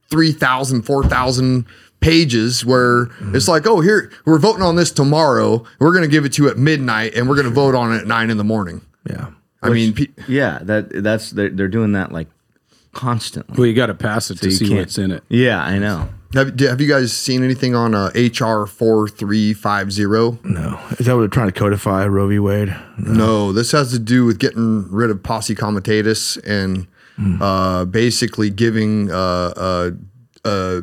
[0.09, 1.65] 3,000, 4,000
[2.01, 5.63] pages where it's like, oh, here we're voting on this tomorrow.
[5.79, 7.93] We're going to give it to you at midnight, and we're going to vote on
[7.93, 8.81] it at nine in the morning.
[9.09, 9.27] Yeah.
[9.63, 12.27] I mean, pe- Yeah, that that's they're, they're doing that like
[12.93, 13.55] constantly.
[13.57, 15.23] well, you got to pass it to see what's in it.
[15.29, 16.09] Yeah, I know.
[16.33, 20.39] have, have you guys seen anything on uh, HR four three five zero?
[20.43, 20.79] No.
[20.97, 22.39] Is that what they're trying to codify Roe v.
[22.39, 22.75] Wade?
[22.97, 26.87] No, this has to do with getting rid of posse comitatus and
[27.39, 29.15] uh, basically giving uh,
[29.55, 29.91] uh,
[30.43, 30.81] uh,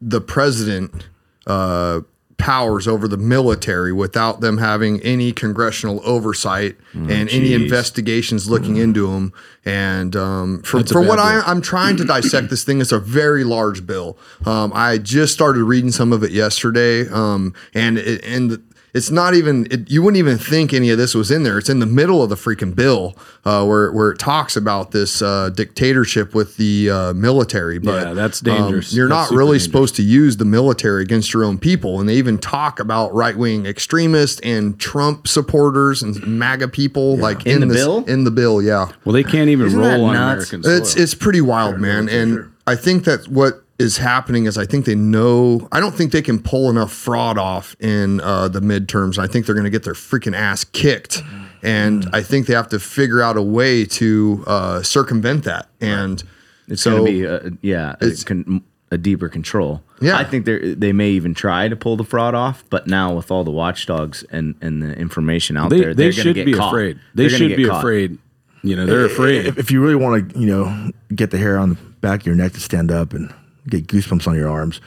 [0.00, 1.08] the president
[1.46, 2.00] uh,
[2.38, 9.08] powers over the military without them having any congressional oversight and any investigations looking into
[9.08, 9.32] them.
[9.64, 13.42] And um, a from what I, I'm trying to dissect this thing, it's a very
[13.42, 14.16] large bill.
[14.46, 18.62] Um, I just started reading some of it yesterday, um, and it, and the,
[18.94, 21.58] it's not even it, you wouldn't even think any of this was in there.
[21.58, 25.20] It's in the middle of the freaking bill uh, where where it talks about this
[25.22, 27.78] uh, dictatorship with the uh, military.
[27.78, 28.92] But Yeah, that's um, dangerous.
[28.92, 29.64] you're That's not really dangerous.
[29.64, 33.36] supposed to use the military against your own people, and they even talk about right
[33.36, 38.04] wing extremists and Trump supporters and MAGA people like In the this- bill?
[38.06, 38.90] In the bill, yeah.
[39.04, 40.52] Well, they can't even Isn't roll on nuts?
[40.52, 40.76] American soil.
[40.78, 42.08] It's it's pretty wild, man.
[42.08, 45.68] And I think that what is happening is I think they know.
[45.70, 49.18] I don't think they can pull enough fraud off in uh, the midterms.
[49.18, 51.22] I think they're going to get their freaking ass kicked,
[51.62, 55.68] and I think they have to figure out a way to uh, circumvent that.
[55.80, 56.22] And
[56.66, 59.82] It's so going to be, a, yeah, a, it's- con, a deeper control.
[60.00, 60.16] Yeah.
[60.16, 63.30] I think they they may even try to pull the fraud off, but now with
[63.30, 66.54] all the watchdogs and, and the information out they there, they they're should get be
[66.54, 66.68] caught.
[66.72, 66.98] afraid.
[67.14, 67.78] They They're should be caught.
[67.78, 68.18] afraid.
[68.62, 69.46] You know, they're afraid.
[69.46, 72.26] If, if you really want to, you know, get the hair on the back of
[72.26, 73.32] your neck to stand up and
[73.68, 74.80] get goosebumps on your arms,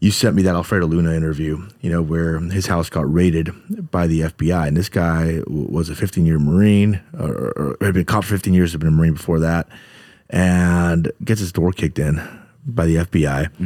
[0.00, 3.50] you sent me that Alfredo Luna interview, you know, where his house got raided
[3.90, 4.68] by the FBI.
[4.68, 8.30] And this guy was a 15 year Marine, or, or, or had been caught for
[8.34, 9.66] 15 years, had been a Marine before that,
[10.30, 12.20] and gets his door kicked in
[12.66, 13.58] by the FBI.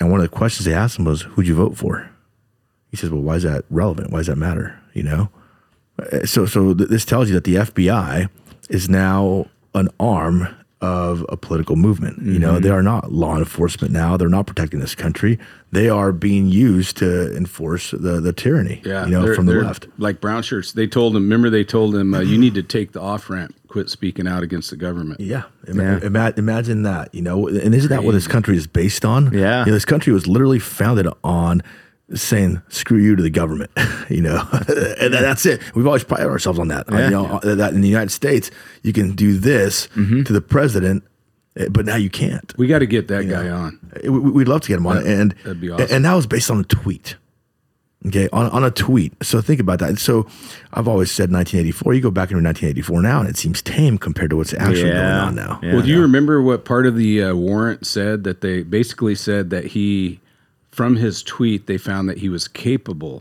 [0.00, 2.10] And one of the questions they asked him was, Who'd you vote for?
[2.90, 4.10] He says, Well, why is that relevant?
[4.10, 4.78] Why does that matter?
[4.92, 5.30] You know?
[6.00, 8.28] Uh, So, so th- this tells you that the FBI
[8.70, 10.48] is now an arm
[10.84, 12.18] of a political movement.
[12.22, 12.40] You Mm-hmm.
[12.42, 14.16] know, they are not law enforcement now.
[14.16, 15.38] They're not protecting this country.
[15.72, 19.88] They are being used to enforce the, the tyranny, yeah, you know, from the left.
[19.98, 20.72] Like brown shirts.
[20.72, 23.54] They told them, Remember, they told them, uh, you need to take the off ramp.
[23.68, 25.18] Quit speaking out against the government.
[25.20, 25.44] Yeah.
[25.66, 26.00] Ima- Yeah.
[26.06, 29.32] ima- imagine that, you know, and isn't that what this country is based on?
[29.32, 29.60] Yeah.
[29.60, 31.60] You know, this country was literally founded on
[32.12, 33.70] saying screw you to the government,
[34.10, 35.60] you know, and that- that's it.
[35.74, 36.86] We've always prided ourselves on that.
[36.90, 37.04] Yeah.
[37.04, 38.50] You know, that in the United States,
[38.82, 40.24] you can do this Mm-hmm.
[40.24, 41.02] to the president,
[41.56, 42.52] eh, but now you can't.
[42.58, 43.78] We got to get that guy on.
[44.02, 45.88] We- we- We'd love to get him on, and that'd be awesome.
[45.90, 47.16] and that was based on a tweet.
[48.06, 49.14] Okay, on, on a tweet.
[49.24, 49.98] So think about that.
[49.98, 50.26] So
[50.74, 51.94] I've always said 1984.
[51.94, 54.96] You go back into 1984 now, and it seems tame compared to what's actually going
[54.98, 55.58] on now.
[55.62, 55.72] Yeah.
[55.72, 59.48] Well, do you remember what part of the uh, warrant said that they basically said
[59.48, 60.20] that he,
[60.74, 63.16] from his tweet, they found that he was capable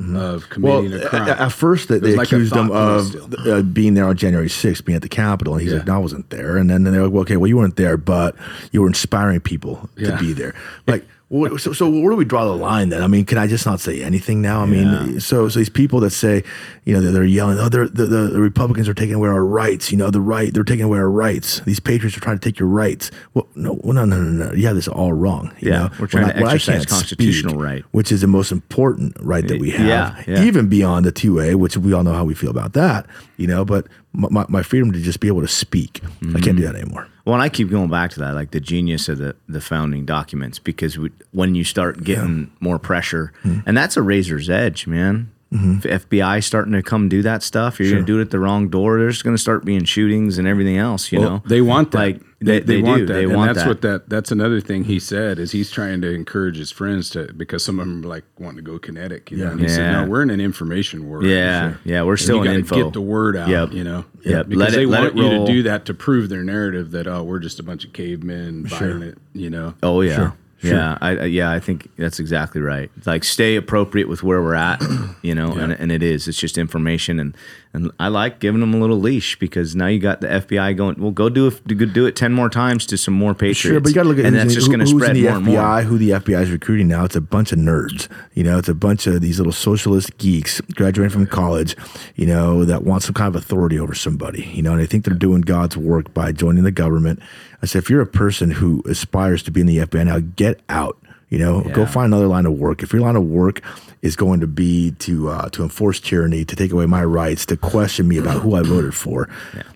[0.00, 0.62] of Mm-hmm.
[0.62, 1.28] Well, committing a a- crime.
[1.28, 3.14] a- at first they, they like accused him of
[3.46, 5.78] uh, being there on January 6th, being at the Capitol, and he's Yeah.
[5.78, 7.96] like, "No, I wasn't there." And then they're like, well, "Okay, well, you weren't there,
[7.96, 8.34] but
[8.72, 10.10] you were inspiring people Yeah.
[10.10, 10.52] to be there."
[10.88, 13.02] Like, so, so where do we draw the line then?
[13.02, 14.60] I mean, can I just not say anything now?
[14.60, 16.44] I mean, so so these people that say,
[16.84, 19.90] you know, they're, they're yelling, "Oh, they're, the, the, Republicans are taking away our rights,"
[19.90, 21.60] you know, the right, they're taking away our rights.
[21.60, 23.10] These patriots are trying to take your rights.
[23.32, 24.52] Well, no, well, no, no, no, no.
[24.52, 25.52] You have this all wrong.
[25.60, 25.90] you Yeah, know?
[25.98, 27.84] we're trying When to when exercise constitutional right.
[27.92, 30.44] which is the most important right that we have Yeah, yeah.
[30.44, 33.06] even beyond the 2A, which we all know how we feel about that,
[33.38, 36.00] you know, but my, my, my freedom to just be able to speak,
[36.34, 37.08] I can't do that anymore.
[37.26, 40.04] Well, and I keep going back to that, like the genius of the, the founding
[40.06, 43.58] documents, because we, when you start getting more pressure, Hmm.
[43.66, 45.30] and that's a razor's edge, man.
[45.52, 45.86] Mm-hmm.
[45.88, 48.40] If FBI starting to come do that stuff, you're going to do it at the
[48.40, 48.98] wrong door.
[48.98, 51.12] There's going to start being shootings and everything else.
[51.12, 51.98] You Well, know, they want that.
[51.98, 53.06] Like they, they, want do.
[53.06, 53.12] that.
[53.14, 53.68] They and want that's that.
[53.68, 54.08] what that.
[54.08, 57.78] That's another thing he said is he's trying to encourage his friends to because some
[57.78, 59.30] of them like wanting to go kinetic.
[59.30, 61.24] You know, and he said, "No, we're in an information war.
[61.24, 62.84] Yeah, yeah, we're still you in gotta info.
[62.84, 63.48] Get the word out.
[63.48, 63.72] Yep.
[63.72, 64.48] You know, Yep.
[64.48, 67.06] because Let it- they let want you to do that to prove their narrative that
[67.06, 69.18] oh, we're just a bunch of cavemen buying it.
[69.32, 69.74] You know.
[69.82, 72.90] Oh yeah, Sure, yeah, I, I yeah, I think that's exactly right.
[72.96, 74.82] It's like stay appropriate with where we're at,
[75.22, 76.26] you know, and, and it is.
[76.26, 77.36] It's just information, and
[77.74, 80.94] and I like giving them a little leash because now you got the FBI going.
[81.00, 83.58] Well, go do it, do do it ten more times to some more patriots.
[83.58, 85.32] Sure, but you got to look at and who's that's just going to spread more
[85.32, 85.82] and FBI, more.
[85.82, 87.04] who the FBI is recruiting now.
[87.04, 88.08] It's a bunch of nerds.
[88.32, 91.76] You know, it's a bunch of these little socialist geeks graduating from college,
[92.14, 95.04] you know, that want some kind of authority over somebody, you know, and I think
[95.04, 97.20] they're doing God's work by joining the government.
[97.60, 100.60] I said, if you're a person who aspires to be in the FBI now, get
[100.68, 100.96] out.
[101.30, 102.84] You know, go find another line of work.
[102.84, 103.60] If your line of work
[104.04, 107.56] is going to be to uh, to enforce tyranny, to take away my rights, to
[107.56, 109.28] question me about who I voted for,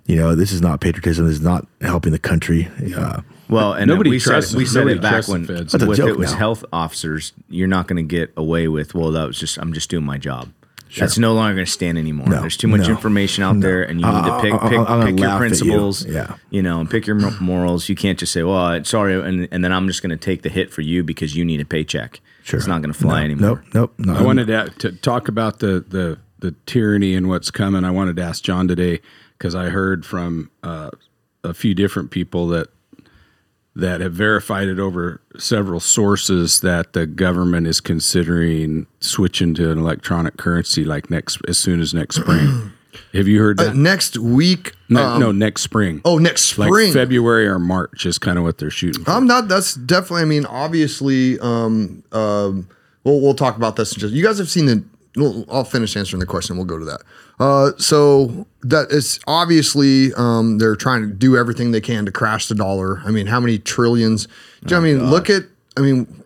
[0.07, 1.27] you know, this is not patriotism.
[1.27, 2.69] This is not helping the country.
[2.97, 4.73] Uh, Well, and Nobody we said trusts we them.
[4.73, 5.75] said it back when the feds.
[5.75, 6.39] If it was now.
[6.39, 8.95] health officers, you're not going to get away with.
[8.95, 10.51] Well, that was just I'm just doing my job.
[10.99, 12.29] That's no longer going to stand anymore.
[12.29, 14.69] No, There's too much no, information out there, and you need to I- pick I-
[14.69, 15.49] pick, I'm pick your laugh at you.
[15.49, 16.05] principles.
[16.07, 16.37] Yeah.
[16.51, 17.89] you know, and pick your morals.
[17.91, 20.43] You can't just say, "Well, I- sorry," and, and then I'm just going to take
[20.43, 22.21] the hit for you because you need a paycheck.
[22.49, 22.57] Sure.
[22.57, 23.63] It's not going to fly No, anymore.
[23.75, 23.95] Nope, nope.
[23.99, 27.85] No, I wanted to, to talk about the, the the tyranny and what's coming.
[27.85, 29.01] I wanted to ask John today
[29.37, 30.91] because I heard from uh,
[31.45, 32.69] a few different people that
[33.77, 39.77] that have verified it over several sources that the government is considering switching to an
[39.77, 42.73] electronic currency like next as soon as next spring.
[43.13, 43.77] have you heard Uh, that?
[43.77, 46.01] next week, no, um, no, next spring.
[46.05, 46.93] oh, next like spring.
[46.93, 49.11] February or March is kind of what they're shooting for.
[49.11, 50.23] Um, not that's definitely.
[50.23, 52.69] I mean, obviously, um, um,
[53.05, 53.93] we'll we'll talk about this.
[53.93, 54.85] in just you guys have seen the.
[55.17, 56.57] Well, I'll finish answering the question.
[56.57, 57.01] We'll go to that.
[57.41, 62.47] Uh, so that is obviously um, they're trying to do everything they can to crash
[62.47, 63.01] the dollar.
[63.05, 64.27] I mean, how many trillions?
[64.65, 65.45] Do you know I mean, look at.
[65.77, 66.23] I mean,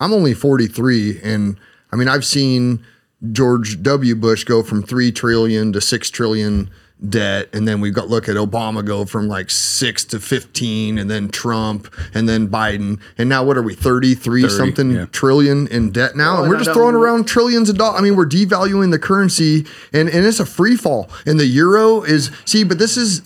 [0.00, 1.56] I'm only 43, and
[1.92, 2.84] I mean, I've seen
[3.32, 4.14] George W.
[4.14, 6.70] Bush go from three trillion to six trillion
[7.08, 11.10] debt, and then we got look at Obama go from like six to 15, and
[11.10, 15.06] then Trump, and then Biden, and now what are we 33 something yeah.
[15.06, 18.00] trillion in debt now, and and we're I just don't- throwing around trillions of dollars.
[18.00, 22.02] I mean, we're devaluing the currency, and and it's a free fall, and the euro
[22.02, 23.22] is see, but this is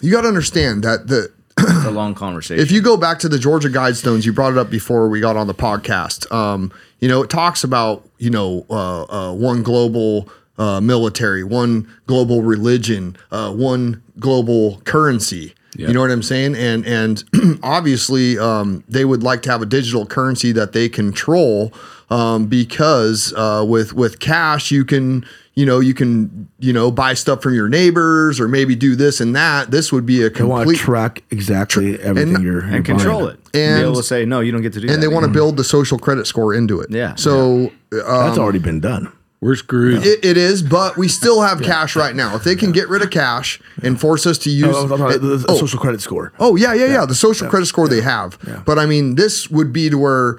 [0.00, 2.62] you got to understand that the It's a long conversation.
[2.62, 5.36] if you go back to the Georgia Guidestones, you brought it up before we got
[5.36, 6.30] on the podcast.
[6.32, 11.88] Um, you know, it talks about you know uh, uh, one global uh, military, one
[12.06, 15.54] global religion, uh, one global currency.
[15.76, 16.56] You know what I'm saying?
[16.56, 17.22] And and
[17.62, 21.72] obviously, um, they would like to have a digital currency that they control
[22.10, 25.24] um, because uh, with with cash you can
[25.58, 29.20] you know you can you know buy stuff from your neighbors or maybe do this
[29.20, 29.70] and that.
[29.70, 32.84] This would be a They want to complete track exactly everything and- you're, you're and
[32.84, 33.30] control buying.
[33.30, 33.40] it.
[33.44, 34.92] And be And- able to say, no, you don't get to do that.
[34.94, 36.90] and they want to build the social credit score into it.
[36.90, 37.14] Yeah.
[37.16, 39.12] So uh, That's already been done.
[39.40, 40.04] We're screwed.
[40.04, 42.34] it, it is, but we still have cash right now.
[42.34, 45.20] If they can get rid of cash and force us to use, Oh, I'm talking
[45.20, 46.32] the, the oh, social credit score.
[46.40, 48.36] oh yeah, yeah, yeah, the social credit score they have.
[48.66, 50.38] But I mean, this would be to where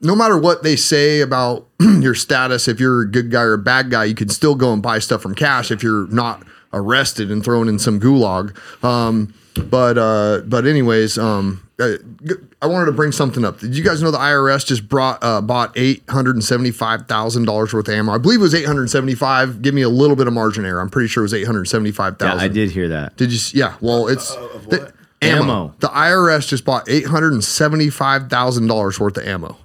[0.00, 3.58] no matter what they say about your status, if you're a good guy or a
[3.58, 7.30] bad guy, you can still go and buy stuff from cash if you're not arrested
[7.30, 8.54] and thrown in some gulag.
[8.84, 9.34] Um,
[9.70, 13.58] but uh, but anyways, um, uh, g- I wanted to bring something up.
[13.58, 17.06] Did you guys know the IRS just brought uh, bought eight hundred and seventy five
[17.08, 18.12] thousand dollars worth of ammo?
[18.12, 19.60] I believe it was eight hundred seventy five.
[19.62, 20.80] Give me a little bit of margin error.
[20.80, 22.38] I'm pretty sure it was eight hundred seventy five thousand.
[22.38, 22.44] Yeah.
[22.44, 23.16] I did hear that.
[23.16, 23.38] Did you?
[23.58, 23.74] Yeah.
[23.80, 24.32] Well, it's
[24.68, 25.42] the ammo.
[25.42, 25.74] Ammo.
[25.80, 29.56] The IRS just bought eight hundred and seventy-five thousand dollars worth of ammo.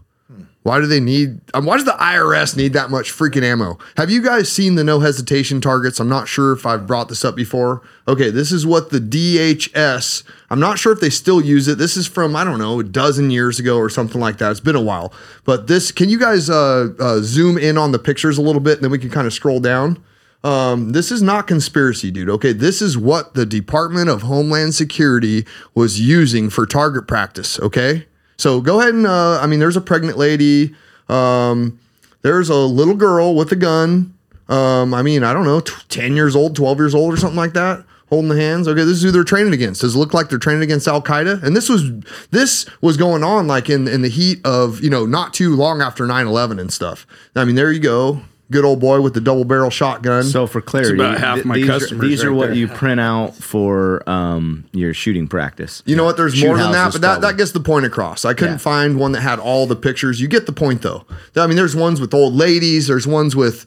[0.64, 1.42] Why do they need?
[1.54, 3.78] Um, why does the IRS need that much freaking ammo?
[3.98, 6.00] Have you guys seen the no hesitation targets?
[6.00, 7.82] I'm not sure if I've brought this up before.
[8.08, 10.24] Okay, this is what the DHS.
[10.50, 11.78] I'm not sure if they still use it.
[11.78, 14.52] This is from I don't know a dozen years ago or something like that.
[14.52, 15.14] It's been a while.
[15.44, 18.76] But this, can you guys uh, uh, zoom in on the pictures a little bit,
[18.76, 20.02] and then we can kind of scroll down.
[20.46, 22.30] Um, this is not conspiracy, dude.
[22.30, 27.60] Okay, this is what the Department of Homeland Security was using for target practice.
[27.60, 28.06] Okay,
[28.44, 30.76] so go ahead and uh, I mean, there's a pregnant lady.
[31.08, 31.80] Um,
[32.24, 34.14] there's a little girl with a gun.
[34.50, 37.38] Um, I mean, I don't know, t- ten years old, twelve years old, or something
[37.38, 38.68] like that, holding the hands.
[38.68, 39.80] Okay, this is who they're training against.
[39.80, 41.42] Does it look like they're training against Al Qaeda?
[41.42, 41.90] And this was
[42.32, 45.82] this was going on like in in the heat of you know not too long
[45.82, 47.08] after 9-11 and stuff.
[47.38, 48.24] I mean, there you go.
[48.54, 50.24] Good old boy with the double barrel shotgun.
[50.24, 52.56] So for clarity, about half th- my these, are, customers these are what there.
[52.56, 55.82] you print out for um, your shooting practice.
[55.88, 56.18] You know what?
[56.18, 58.26] There's Shoot more than that, but that, that gets the point across.
[58.26, 58.58] I couldn't Yeah.
[58.60, 60.22] find one that had all the pictures.
[60.22, 61.06] You get the point, though.
[61.36, 62.88] I mean, there's ones with old ladies.
[62.88, 63.66] There's ones with.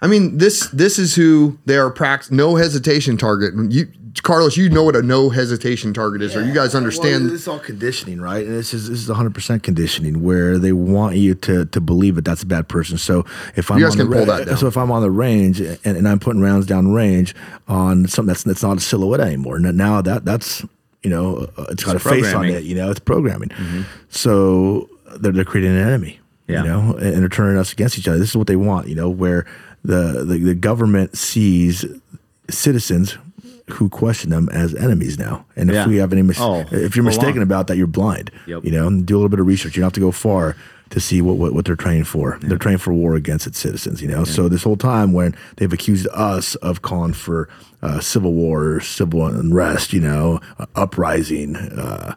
[0.00, 1.90] I mean, this this is who they are.
[1.90, 3.54] Practice no hesitation target.
[3.72, 3.88] You,
[4.22, 7.26] Carlos, you know what a no hesitation target is, or you guys understand?
[7.26, 8.44] Well, it's all conditioning, right?
[8.46, 12.14] And this is this is 100 percent conditioning, where they want you to to believe
[12.16, 12.98] that that's a bad person.
[12.98, 13.24] So
[13.56, 14.56] if I'm You guys on the can pull that down.
[14.56, 17.34] so if I'm on the range and, and I'm putting rounds down range
[17.68, 20.64] on something that's that's not a silhouette anymore, now- now that that's
[21.02, 22.64] you know uh, it's got a face on it.
[22.64, 23.50] You know, it's programming.
[24.08, 26.20] So they're they're creating an enemy.
[26.48, 26.62] Yeah.
[26.62, 28.18] You know, and, and they're turning us against each other.
[28.18, 28.88] This is what they want.
[28.88, 29.46] You know, where
[29.84, 31.84] the the, the government sees
[32.48, 33.18] citizens
[33.70, 35.44] who question them as enemies now.
[35.56, 35.88] And if Yeah.
[35.88, 37.42] we have any mis- Oh, if you're mistaken on.
[37.42, 38.30] about that, you're blind.
[38.46, 38.64] Yep.
[38.64, 39.76] You know, and do a little bit of research.
[39.76, 40.54] You don't have to go far
[40.90, 42.38] to see what, what, what they're training for.
[42.42, 44.22] They're trained for war against its citizens, you know.
[44.22, 47.48] So this whole time when they've accused us of calling for
[47.82, 52.14] uh, civil war, civil unrest, you know, uh, uprising, uh,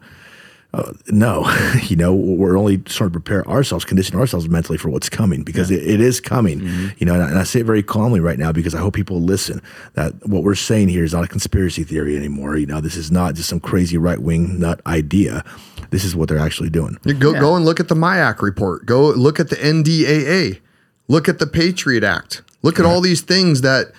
[0.72, 1.50] uh, no,
[1.82, 5.70] you know, we're only starting to prepare ourselves, condition ourselves mentally for what's coming because
[5.70, 6.60] it, it is coming.
[6.98, 8.94] You know, and I, and I say it very calmly right now because I hope
[8.94, 9.62] people listen
[9.94, 12.56] that what we're saying here is not a conspiracy theory anymore.
[12.56, 15.44] You know, this is not just some crazy right wing nut idea.
[15.90, 16.96] This is what they're actually doing.
[17.04, 18.86] You go go and look at the MIAC report.
[18.86, 20.60] Go look at the NDAA.
[21.08, 22.42] Look at the Patriot Act.
[22.62, 23.94] Look at all these things that we're,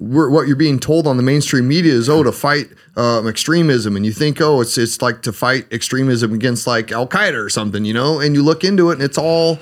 [0.00, 4.06] what you're being told on the mainstream media is oh to fight um, extremism, and
[4.06, 7.84] you think oh it's it's like to fight extremism against like Al Qaeda or something,
[7.84, 8.18] you know.
[8.18, 9.58] And you look into it, and it's all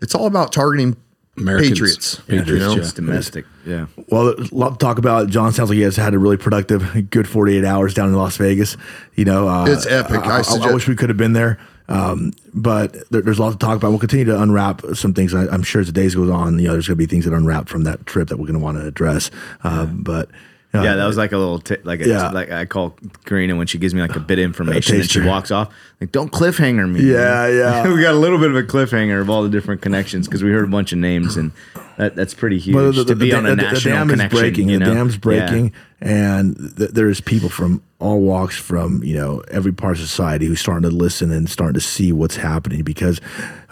[0.00, 0.96] it's all about targeting
[1.36, 1.70] Americans.
[1.70, 2.14] patriots.
[2.26, 2.72] Patriots, you know?
[2.74, 2.78] yeah.
[2.78, 3.44] It's domestic.
[3.66, 3.86] Yeah.
[4.08, 5.28] Well, a lot to talk about.
[5.28, 8.36] John sounds like he has had a really productive, good 48 hours down in Las
[8.36, 8.76] Vegas.
[9.16, 10.20] You know, uh, It's epic.
[10.20, 11.58] I I, I, suggest- wish we could have been there.
[11.88, 13.90] Um, but there, there's a lot to talk about.
[13.90, 15.34] We'll continue to unwrap some things.
[15.34, 17.24] I, I'm sure as the days goes on, you know, there's going to be things
[17.26, 19.30] that unwrap from that trip that we're going to want to address.
[19.62, 20.30] Uh, But
[20.72, 22.30] Yeah, that was like a little t- like a, Yeah.
[22.30, 25.20] like I call Karina when she gives me like a bit of information and she
[25.20, 25.72] walks off.
[26.00, 27.02] Like, don't cliffhanger me.
[27.02, 27.46] Yeah,
[27.84, 27.92] yeah.
[27.92, 30.50] we got a little bit of a cliffhanger of all the different connections because we
[30.50, 31.52] heard a bunch of names and
[31.96, 34.08] that, that's pretty huge Well, the, to be the- on a the- the national dam
[34.08, 34.36] connection.
[34.36, 34.68] is breaking.
[34.68, 34.88] you know?
[34.88, 35.18] The dam's Yeah.
[35.20, 40.46] breaking, and th- there's people from all walks, from you know every part of society
[40.46, 42.82] who's starting to listen and starting to see what's happening.
[42.82, 43.20] Because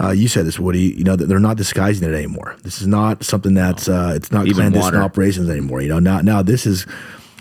[0.00, 0.94] uh, you said this, Woody.
[0.96, 2.56] You know they're not disguising it anymore.
[2.62, 5.02] This is not something that's uh, it's not Even clandestine water.
[5.02, 5.82] operations anymore.
[5.82, 6.86] You know now now this is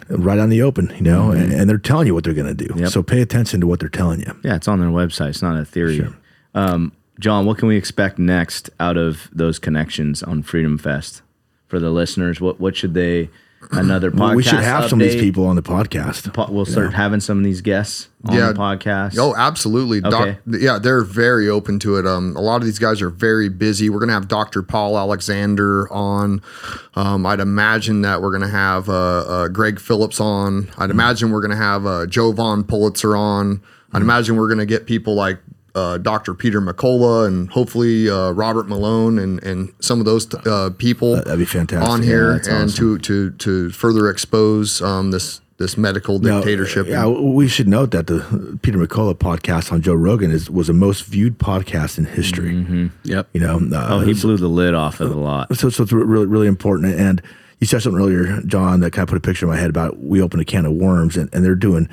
[0.09, 0.91] right on the open.
[0.97, 2.65] You know, and, and they're telling you what they're going to do.
[2.65, 2.79] Mm-hmm.
[2.79, 2.89] Yep.
[2.89, 4.35] So pay attention to what they're telling you.
[4.43, 5.29] Yeah, it's on their website.
[5.29, 6.05] It's not a theory.
[6.53, 6.91] Um,
[7.21, 11.21] John, what can we expect next out of those connections on Freedom Fest
[11.67, 12.41] for the listeners?
[12.41, 13.29] What what should they?
[13.69, 14.19] Another podcast.
[14.19, 16.33] Well, we should have some of these people on the podcast.
[16.33, 18.47] Po- We'll start having some of these guests on Yeah.
[18.51, 19.15] the podcast.
[19.19, 20.01] Oh, absolutely.
[20.01, 20.37] Doc, Okay.
[20.47, 22.07] yeah, they're very open to it.
[22.07, 23.87] Um, a lot of these guys are very busy.
[23.87, 24.63] We're gonna have Dr.
[24.63, 26.41] Paul Alexander on.
[26.95, 30.67] Um, I'd imagine that we're gonna have uh, uh, Greg Phillips on.
[30.79, 33.61] I'd imagine we're gonna have uh, Jovan Pulitzer on.
[33.93, 35.37] I'd imagine we're gonna get people like
[35.75, 36.33] uh, Dr.
[36.33, 41.39] Peter McCullough and hopefully uh, Robert Malone and and some of those uh, people That'd
[41.39, 41.89] be fantastic.
[41.89, 42.99] on here that's and awesome.
[43.01, 46.87] to to to further expose um, this this medical Now, dictatorship.
[46.87, 50.73] Yeah, we should note that the Peter McCullough podcast on Joe Rogan is was the
[50.73, 52.89] most viewed podcast in history.
[53.03, 53.29] Yep.
[53.33, 55.55] You know, uh, Oh, he blew the lid off of a lot.
[55.55, 56.95] so so it's really really important.
[56.95, 57.21] And
[57.59, 59.99] you said something earlier, John, that kind of put a picture in my head about
[59.99, 61.87] we opened a can of worms, and, and they're doing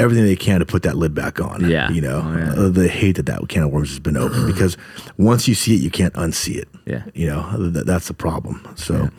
[0.00, 1.68] everything they can to put that lid back on.
[1.68, 1.90] Yeah.
[1.90, 2.52] you know, Oh, yeah.
[2.52, 4.76] uh, they hate that that can of worms has been open because
[5.16, 6.68] once you see it, you can't unsee it.
[6.86, 7.02] Yeah.
[7.14, 8.66] you know, th- that's the problem.
[8.76, 9.10] So,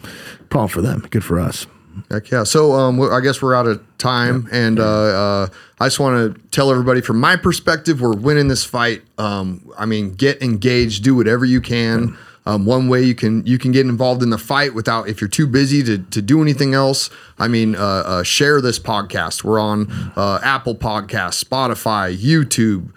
[0.49, 1.67] problem for them, good for us.
[2.09, 2.43] Heck yeah.
[2.45, 5.47] So um, I guess we're out of time, and uh, uh,
[5.82, 9.01] I just want to tell everybody from my perspective, we're winning this fight.
[9.17, 12.17] Um, I mean, get engaged, do whatever you can.
[12.46, 15.28] Um, one way you can you can get involved in the fight without if you're
[15.28, 17.10] too busy to, to do anything else.
[17.38, 19.44] I mean, uh, uh, share this podcast.
[19.44, 22.92] We're on uh, Apple Podcasts, Spotify, YouTube.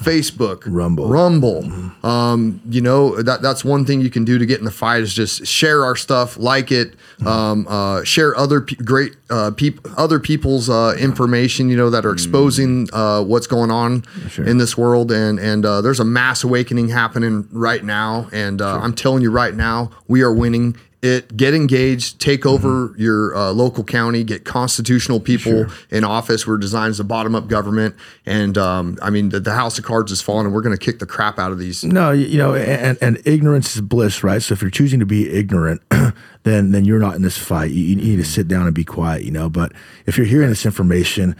[0.00, 1.08] Facebook, Rumble.
[1.08, 1.64] Rumble.
[2.02, 5.02] Um, you know that that's one thing you can do to get in the fight
[5.02, 6.94] is just share our stuff, like it,
[7.26, 11.68] um, uh, share other pe- great uh, peop- other people's uh, information.
[11.68, 14.04] You know that are exposing uh, what's going on
[14.38, 18.78] in this world, and and uh, there's a mass awakening happening right now, and uh,
[18.80, 20.76] I'm telling you right now, we are winning.
[21.00, 26.44] It get engaged, take over your uh, local county, get constitutional people in office.
[26.44, 27.94] We're designed as a bottom up government,
[28.26, 30.84] and um, I mean the, the house of cards is falling, and we're going to
[30.84, 31.84] kick the crap out of these.
[31.84, 34.42] No, you you know, and, and ignorance is bliss, right?
[34.42, 35.82] So if you're choosing to be ignorant,
[36.42, 37.70] then then you're not in this fight.
[37.70, 39.48] You, you need to sit down and be quiet, you know.
[39.48, 39.72] But
[40.06, 41.36] if you're hearing this information,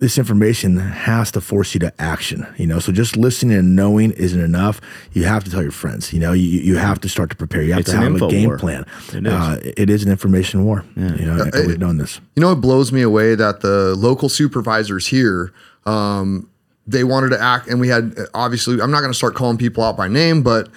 [0.00, 2.78] this information has to force you to action, you know.
[2.78, 4.80] So just listening and knowing isn't enough.
[5.12, 6.32] You have to tell your friends, you know.
[6.32, 7.62] You you have to start to prepare.
[7.62, 8.58] You have It's to have a game war.
[8.58, 8.84] plan.
[9.12, 9.32] It is.
[9.32, 10.84] Uh, it is an information war.
[10.96, 12.20] You know, and we've done this.
[12.36, 15.52] You know, it blows me away that the local supervisors here,
[15.84, 16.48] um,
[16.86, 19.82] they wanted to act, and we had obviously, I'm not going to start calling people
[19.82, 20.68] out by name, but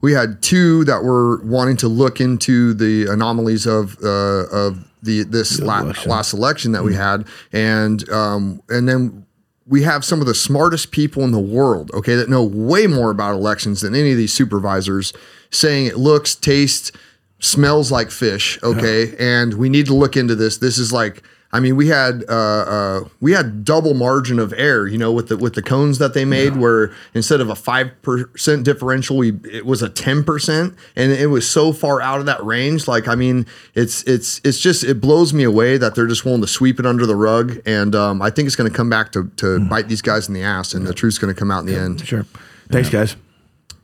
[0.00, 4.08] we had two that were wanting to look into the anomalies of uh,
[4.50, 6.10] of the this election.
[6.10, 9.26] last election that we had, and um, and then
[9.66, 13.10] we have some of the smartest people in the world, okay, that know way more
[13.10, 15.12] about elections than any of these supervisors,
[15.50, 16.90] saying it looks, tastes,
[17.38, 20.58] smells like fish, okay, and we need to look into this.
[20.58, 21.22] This is like,
[21.52, 25.28] I mean, we had uh, uh, we had double margin of error, you know, with
[25.28, 29.32] the with the cones that they made, where instead of a five percent differential, we
[29.50, 32.86] it was a ten percent, and it was so far out of that range.
[32.86, 36.40] Like, I mean, it's it's it's just it blows me away that they're just willing
[36.40, 39.10] to sweep it under the rug, and um, I think it's going to come back
[39.12, 41.60] to to bite these guys in the ass, and the truth's going to come out
[41.60, 42.06] in the end.
[42.06, 42.26] Sure.
[42.68, 43.16] Thanks, guys.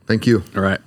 [0.05, 0.41] Thank you.
[0.55, 0.79] All right.